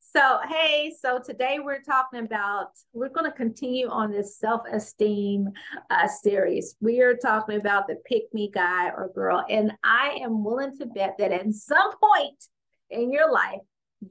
[0.00, 5.50] So hey, so today we're talking about we're going to continue on this self-esteem
[5.90, 6.76] uh, series.
[6.80, 10.86] We are talking about the pick me guy or girl, and I am willing to
[10.86, 12.44] bet that at some point
[12.90, 13.58] in your life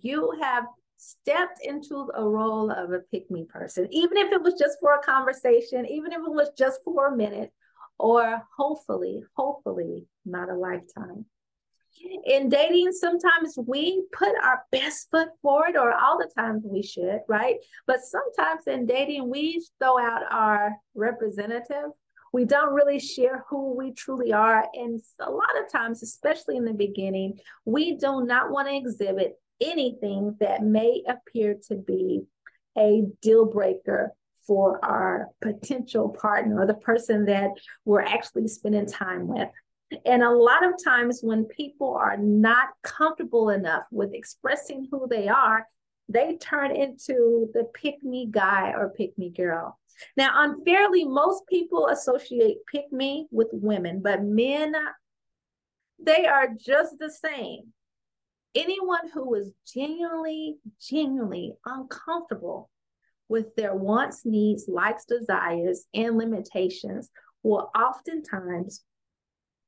[0.01, 0.65] you have
[0.97, 4.93] stepped into a role of a pick me person, even if it was just for
[4.95, 7.53] a conversation, even if it was just for a minute,
[7.97, 11.25] or hopefully, hopefully not a lifetime
[12.25, 17.19] in dating, sometimes we put our best foot forward, or all the times we should,
[17.27, 17.57] right?
[17.87, 21.91] But sometimes in dating, we throw out our representative.
[22.33, 24.67] We don't really share who we truly are.
[24.73, 29.39] And a lot of times, especially in the beginning, we do not want to exhibit
[29.61, 32.23] anything that may appear to be
[32.77, 34.13] a deal breaker
[34.45, 37.51] for our potential partner or the person that
[37.85, 39.49] we're actually spending time with.
[40.05, 45.27] And a lot of times, when people are not comfortable enough with expressing who they
[45.27, 45.67] are,
[46.09, 49.79] they turn into the pick me guy or pick me girl.
[50.17, 54.75] Now, unfairly, most people associate pick me with women, but men,
[55.99, 57.73] they are just the same.
[58.53, 62.69] Anyone who is genuinely, genuinely uncomfortable
[63.27, 67.09] with their wants, needs, likes, desires, and limitations
[67.43, 68.83] will oftentimes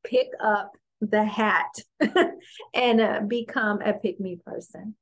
[0.09, 1.71] pick up the hat
[2.73, 4.95] and uh, become a pick me person.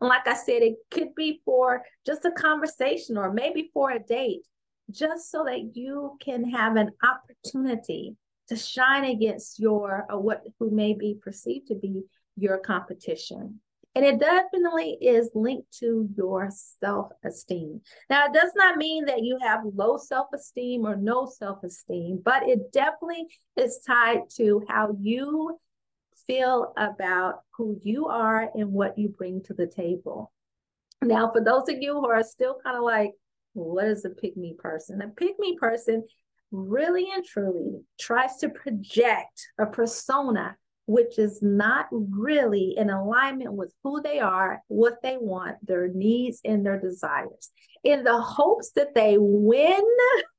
[0.00, 3.98] And like I said, it could be for just a conversation or maybe for a
[3.98, 4.46] date,
[4.90, 8.16] just so that you can have an opportunity
[8.48, 12.02] to shine against your or what who may be perceived to be
[12.36, 13.60] your competition.
[13.94, 17.80] And it definitely is linked to your self esteem.
[18.08, 22.20] Now, it does not mean that you have low self esteem or no self esteem,
[22.24, 25.58] but it definitely is tied to how you
[26.26, 30.32] feel about who you are and what you bring to the table.
[31.02, 33.12] Now, for those of you who are still kind of like,
[33.54, 35.00] what is a pick me person?
[35.02, 36.04] A pick me person
[36.52, 40.56] really and truly tries to project a persona
[40.90, 46.40] which is not really in alignment with who they are, what they want, their needs,
[46.44, 47.50] and their desires,
[47.84, 49.84] in the hopes that they win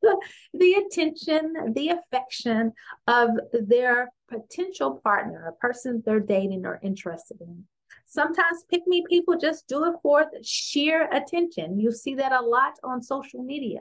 [0.53, 2.73] the attention, the affection
[3.07, 7.63] of their potential partner, a person they're dating or interested in.
[8.05, 11.79] Sometimes pick me people just do it for sheer attention.
[11.79, 13.79] You see that a lot on social media.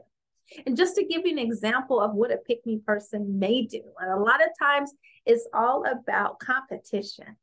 [0.66, 3.82] And just to give you an example of what a pick me person may do,
[3.98, 4.92] and a lot of times
[5.26, 7.36] it's all about competition.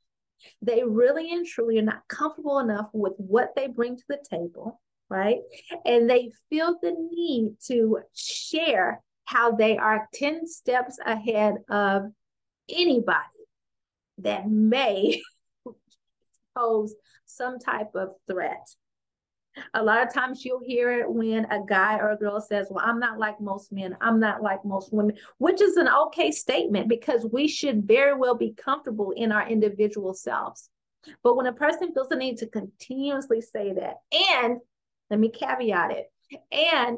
[0.62, 4.82] They really and truly are not comfortable enough with what they bring to the table,
[5.10, 5.40] right?
[5.86, 12.04] And they feel the need to share how they are 10 steps ahead of
[12.70, 13.18] anybody
[14.20, 15.22] that may
[16.58, 16.94] pose
[17.26, 18.68] some type of threat
[19.74, 22.84] a lot of times you'll hear it when a guy or a girl says, Well,
[22.86, 26.88] I'm not like most men, I'm not like most women, which is an okay statement
[26.88, 30.70] because we should very well be comfortable in our individual selves.
[31.24, 34.60] But when a person feels the need to continuously say that, and
[35.10, 36.12] let me caveat it,
[36.52, 36.98] and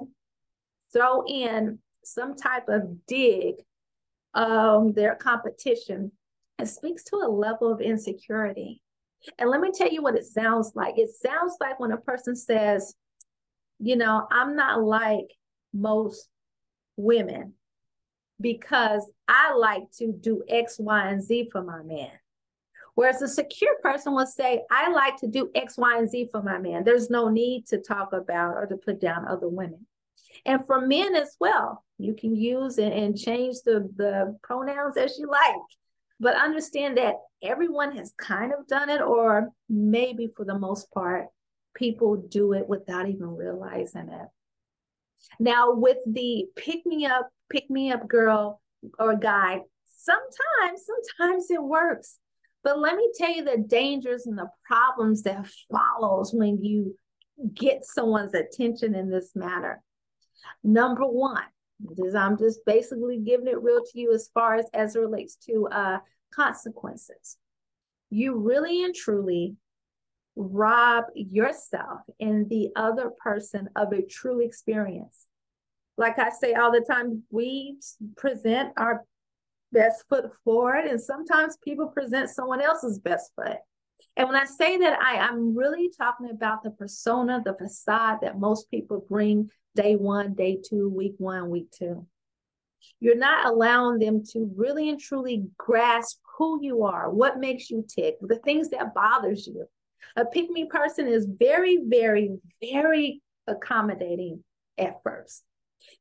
[0.91, 3.55] throw in some type of dig
[4.33, 6.11] um their competition,
[6.59, 8.81] it speaks to a level of insecurity
[9.37, 10.97] and let me tell you what it sounds like.
[10.97, 12.95] It sounds like when a person says,
[13.79, 15.27] you know, I'm not like
[15.73, 16.27] most
[16.97, 17.53] women
[18.41, 22.11] because I like to do X, Y, and Z for my man.
[22.95, 26.43] Whereas a secure person will say, I like to do X, Y, and Z for
[26.43, 26.83] my man.
[26.83, 29.85] There's no need to talk about or to put down other women.
[30.45, 35.27] And for men as well, you can use and, change the, the pronouns as you
[35.27, 35.55] like.
[36.19, 41.27] But understand that everyone has kind of done it, or maybe for the most part,
[41.75, 44.27] people do it without even realizing it.
[45.39, 48.61] Now, with the pick me up, pick me up girl
[48.97, 52.17] or guy, sometimes, sometimes it works.
[52.63, 56.97] But let me tell you the dangers and the problems that follows when you
[57.53, 59.81] get someone's attention in this matter.
[60.63, 61.43] Number one,
[61.97, 65.35] is I'm just basically giving it real to you as far as as it relates
[65.47, 65.99] to uh,
[66.33, 67.37] consequences.
[68.09, 69.55] You really and truly
[70.35, 75.27] rob yourself and the other person of a true experience.
[75.97, 77.77] Like I say all the time, we
[78.15, 79.05] present our
[79.71, 83.57] best foot forward, and sometimes people present someone else's best foot.
[84.15, 88.39] And when I say that, I, I'm really talking about the persona, the facade that
[88.39, 92.05] most people bring day one, day two, week one, week two.
[92.99, 97.85] You're not allowing them to really and truly grasp who you are, what makes you
[97.87, 99.65] tick, the things that bothers you.
[100.15, 104.43] A pick me person is very, very, very accommodating
[104.77, 105.43] at first.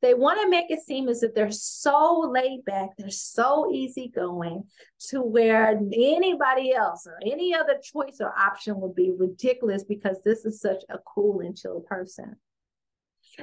[0.01, 4.65] They want to make it seem as if they're so laid back, they're so easygoing
[5.09, 10.45] to where anybody else or any other choice or option would be ridiculous because this
[10.45, 12.37] is such a cool and chill person.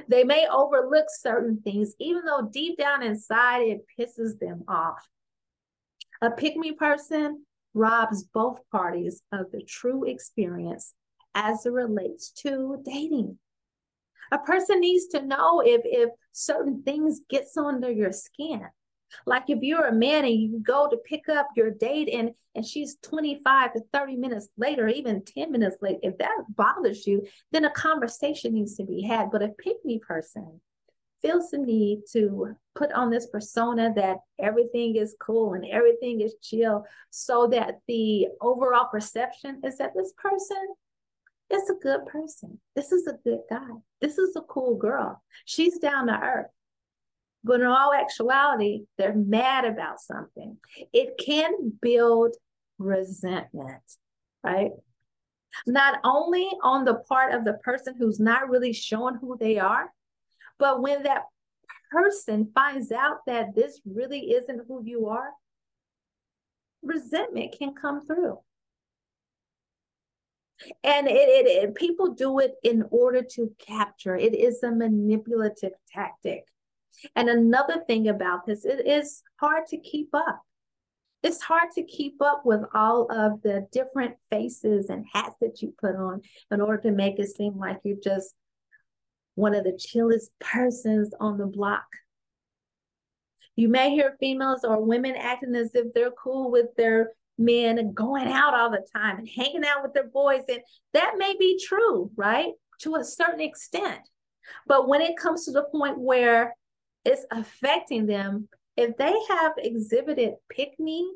[0.08, 5.08] They may overlook certain things, even though deep down inside it pisses them off.
[6.22, 7.44] A pick me person
[7.74, 10.94] robs both parties of the true experience
[11.34, 13.38] as it relates to dating.
[14.32, 18.62] A person needs to know if if certain things gets under your skin.
[19.24, 22.64] Like if you're a man and you go to pick up your date and and
[22.64, 27.26] she's 25 to 30 minutes later, or even 10 minutes late, if that bothers you,
[27.52, 29.30] then a conversation needs to be had.
[29.30, 30.60] But a pick me person
[31.20, 36.34] feels the need to put on this persona that everything is cool and everything is
[36.42, 40.68] chill so that the overall perception is that this person
[41.50, 42.60] is a good person.
[42.74, 43.68] This is a good guy.
[44.00, 45.22] This is a cool girl.
[45.44, 46.46] She's down to earth.
[47.44, 50.56] But in all actuality, they're mad about something.
[50.92, 52.34] It can build
[52.78, 53.82] resentment,
[54.42, 54.72] right?
[55.66, 59.92] Not only on the part of the person who's not really showing who they are,
[60.58, 61.22] but when that
[61.92, 65.30] person finds out that this really isn't who you are,
[66.82, 68.38] resentment can come through.
[70.82, 74.16] And it, it, it, people do it in order to capture.
[74.16, 76.46] It is a manipulative tactic.
[77.14, 80.42] And another thing about this, it is hard to keep up.
[81.22, 85.74] It's hard to keep up with all of the different faces and hats that you
[85.78, 88.34] put on in order to make it seem like you're just
[89.34, 91.86] one of the chillest persons on the block.
[93.56, 98.28] You may hear females or women acting as if they're cool with their men going
[98.28, 100.42] out all the time and hanging out with their boys.
[100.48, 100.60] And
[100.94, 102.52] that may be true, right?
[102.80, 104.00] To a certain extent.
[104.66, 106.54] But when it comes to the point where
[107.04, 111.10] it's affecting them, if they have exhibited pick me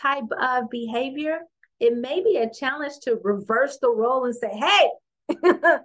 [0.00, 1.40] type of behavior,
[1.80, 4.90] it may be a challenge to reverse the role and say, hey,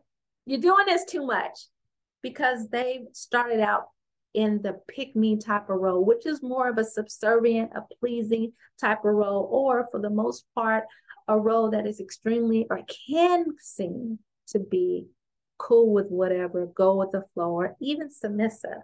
[0.46, 1.68] you're doing this too much
[2.22, 3.84] because they started out
[4.34, 8.54] in the pick me type of role, which is more of a subservient, a pleasing
[8.80, 10.86] type of role, or for the most part,
[11.28, 15.06] a role that is extremely or can seem to be
[15.58, 18.82] cool with whatever, go with the flow, or even submissive,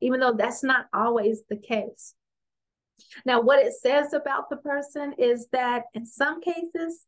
[0.00, 2.14] even though that's not always the case.
[3.24, 7.06] Now, what it says about the person is that in some cases,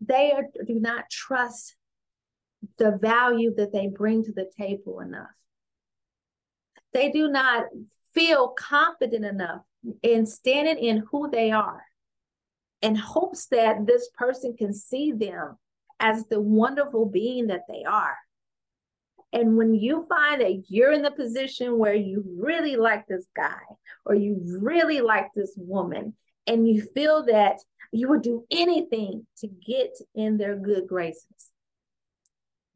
[0.00, 1.76] they are, do not trust
[2.78, 5.28] the value that they bring to the table enough.
[6.92, 7.66] They do not
[8.14, 9.62] feel confident enough
[10.02, 11.84] in standing in who they are
[12.82, 15.56] and hopes that this person can see them
[15.98, 18.16] as the wonderful being that they are.
[19.32, 23.60] And when you find that you're in the position where you really like this guy
[24.04, 26.14] or you really like this woman,
[26.46, 27.58] and you feel that
[27.92, 31.49] you would do anything to get in their good graces,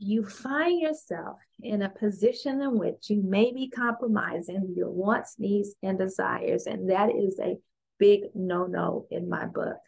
[0.04, 5.75] you find yourself in a position in which you may be compromising your wants, needs,
[5.82, 6.66] and desires.
[6.66, 7.56] And that is a
[7.99, 9.78] big no no in my book.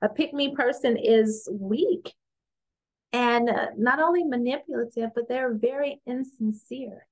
[0.00, 2.14] A pick me person is weak
[3.12, 7.06] and uh, not only manipulative, but they're very insincere.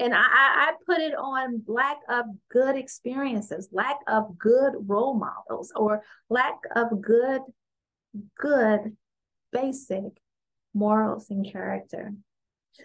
[0.00, 5.72] And I, I put it on lack of good experiences, lack of good role models,
[5.76, 7.42] or lack of good,
[8.38, 8.96] good,
[9.52, 10.14] basic
[10.74, 12.12] morals and character.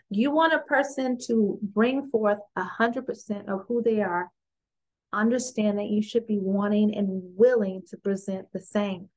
[0.09, 4.31] You want a person to bring forth a hundred percent of who they are.
[5.13, 9.09] Understand that you should be wanting and willing to present the same.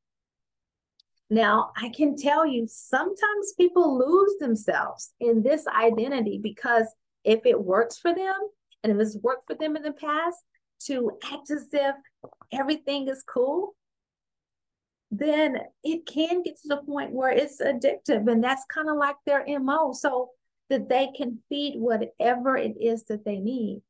[1.31, 6.87] Now, I can tell you sometimes people lose themselves in this identity because
[7.25, 8.37] if it works for them
[8.83, 10.39] and if it's worked for them in the past
[10.87, 11.95] to act as if
[12.53, 13.75] everything is cool,
[15.11, 19.17] then it can get to the point where it's addictive and that's kind of like
[19.25, 19.93] their MO.
[19.93, 20.31] So
[20.69, 23.83] that they can feed whatever it is that they need.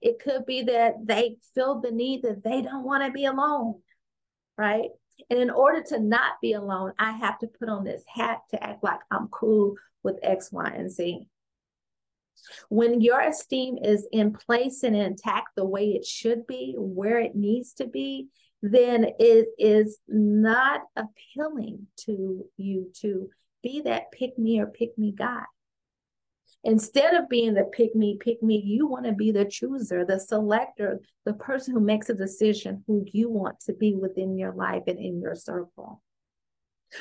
[0.00, 3.80] It could be that they feel the need that they don't want to be alone,
[4.56, 4.90] right?
[5.28, 8.62] And in order to not be alone, I have to put on this hat to
[8.62, 11.26] act like I'm cool with X, Y, and Z.
[12.68, 17.34] When your esteem is in place and intact the way it should be, where it
[17.34, 18.28] needs to be,
[18.62, 23.28] then it is not appealing to you to
[23.62, 25.44] be that pick me or pick me guy.
[26.62, 30.20] Instead of being the pick me, pick me, you want to be the chooser, the
[30.20, 34.82] selector, the person who makes a decision who you want to be within your life
[34.86, 36.02] and in your circle.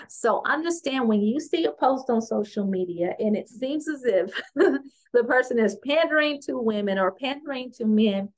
[0.07, 4.31] So understand when you see a post on social media and it seems as if
[4.55, 8.29] the person is pandering to women or pandering to men,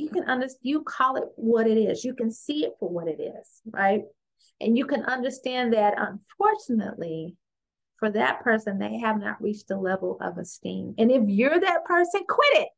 [0.00, 2.04] you can understand, you call it what it is.
[2.04, 4.02] You can see it for what it is, right?
[4.60, 7.36] And you can understand that unfortunately,
[7.98, 10.94] for that person, they have not reached the level of esteem.
[10.98, 12.68] And if you're that person, quit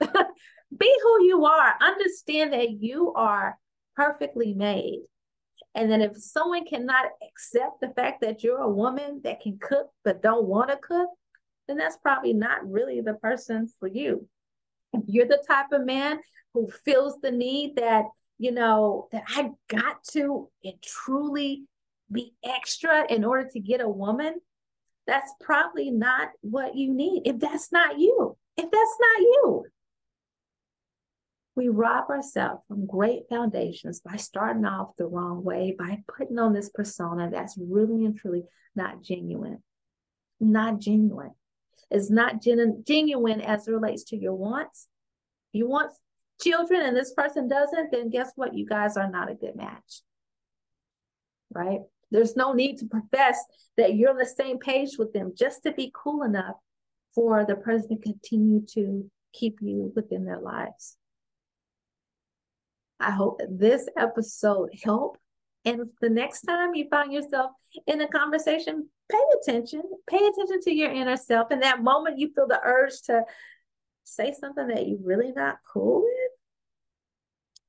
[0.00, 0.26] it.
[0.78, 1.74] Be who you are.
[1.80, 3.58] Understand that you are
[3.94, 5.00] perfectly made.
[5.74, 9.88] And then if someone cannot accept the fact that you're a woman that can cook
[10.04, 11.08] but don't want to cook,
[11.68, 14.26] then that's probably not really the person for you.
[14.92, 16.20] If you're the type of man
[16.54, 18.06] who feels the need that,
[18.38, 21.64] you know, that I got to and truly
[22.10, 24.34] be extra in order to get a woman,
[25.06, 27.22] that's probably not what you need.
[27.26, 29.64] If that's not you, if that's not you,
[31.56, 36.52] we rob ourselves from great foundations by starting off the wrong way, by putting on
[36.52, 38.44] this persona that's really and truly
[38.74, 39.62] not genuine.
[40.38, 41.32] Not genuine.
[41.90, 44.88] It's not genu- genuine as it relates to your wants.
[45.52, 45.92] You want
[46.40, 48.54] children and this person doesn't, then guess what?
[48.54, 50.02] You guys are not a good match.
[51.52, 51.80] Right?
[52.10, 53.38] There's no need to profess
[53.76, 56.56] that you're on the same page with them just to be cool enough
[57.14, 60.96] for the person to continue to keep you within their lives.
[62.98, 65.18] I hope this episode helped.
[65.64, 67.52] And the next time you find yourself
[67.86, 69.82] in a conversation, pay attention.
[70.08, 71.50] Pay attention to your inner self.
[71.50, 73.24] In that moment you feel the urge to
[74.04, 76.30] say something that you're really not cool with,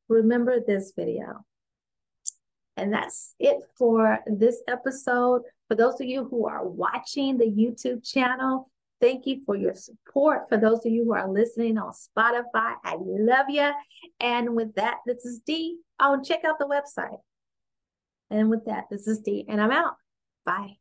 [0.07, 1.45] remember this video.
[2.77, 5.41] And that's it for this episode.
[5.67, 8.69] For those of you who are watching the YouTube channel,
[9.01, 10.47] thank you for your support.
[10.47, 13.69] For those of you who are listening on Spotify, I love you.
[14.19, 15.79] And with that, this is Dee.
[15.99, 17.19] Oh, check out the website.
[18.31, 19.97] And with that, this is Dee, and I'm out.
[20.45, 20.80] Bye.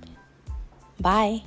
[1.01, 1.41] Bye.